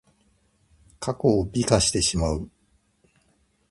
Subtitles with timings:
[0.99, 2.49] 過去を美化してしまう。